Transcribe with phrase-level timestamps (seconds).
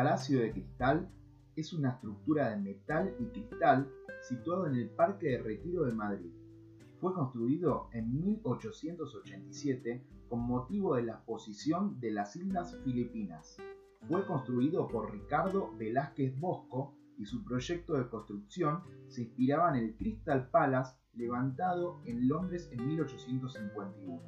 [0.00, 1.10] Palacio de Cristal
[1.56, 3.86] es una estructura de metal y cristal
[4.22, 6.32] situado en el Parque de Retiro de Madrid.
[7.02, 13.58] Fue construido en 1887 con motivo de la exposición de las Islas Filipinas.
[14.08, 19.96] Fue construido por Ricardo Velázquez Bosco y su proyecto de construcción se inspiraba en el
[19.96, 24.22] Crystal Palace levantado en Londres en 1851.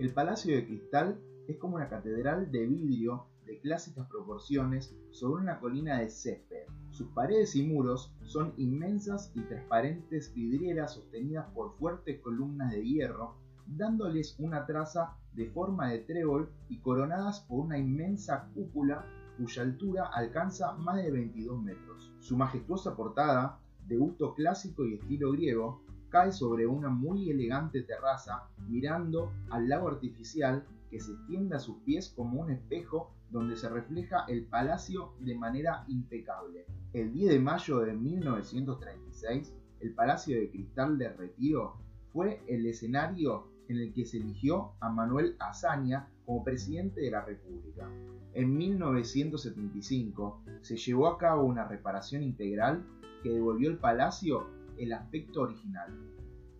[0.00, 5.58] El Palacio de Cristal es como una catedral de vidrio de clásicas proporciones sobre una
[5.58, 6.66] colina de césped.
[6.90, 13.34] Sus paredes y muros son inmensas y transparentes vidrieras sostenidas por fuertes columnas de hierro,
[13.66, 19.04] dándoles una traza de forma de trébol y coronadas por una inmensa cúpula
[19.38, 22.12] cuya altura alcanza más de 22 metros.
[22.20, 28.48] Su majestuosa portada, de gusto clásico y estilo griego, cae sobre una muy elegante terraza
[28.68, 33.68] mirando al lago artificial que se extiende a sus pies como un espejo donde se
[33.68, 36.66] refleja el palacio de manera impecable.
[36.92, 41.76] El 10 de mayo de 1936, el Palacio de Cristal de Retiro
[42.12, 47.24] fue el escenario en el que se eligió a Manuel Azaña como presidente de la
[47.24, 47.88] República.
[48.34, 52.84] En 1975 se llevó a cabo una reparación integral
[53.22, 54.46] que devolvió al palacio
[54.78, 55.92] el aspecto original.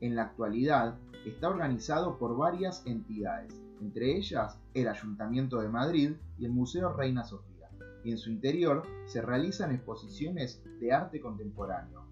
[0.01, 0.97] En la actualidad
[1.27, 7.25] está organizado por varias entidades, entre ellas el Ayuntamiento de Madrid y el Museo Reina
[7.25, 7.69] Sofía,
[8.05, 12.05] y en su interior se realizan exposiciones de arte contemporáneo,